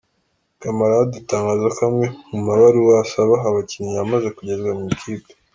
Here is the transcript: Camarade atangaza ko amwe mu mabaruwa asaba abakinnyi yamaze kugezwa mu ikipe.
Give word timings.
Camarade 0.61 1.13
atangaza 1.21 1.67
ko 1.75 1.81
amwe 1.87 2.07
mu 2.29 2.39
mabaruwa 2.45 2.93
asaba 3.05 3.35
abakinnyi 3.47 3.91
yamaze 3.99 4.27
kugezwa 4.37 4.71
mu 4.79 4.85
ikipe. 4.95 5.29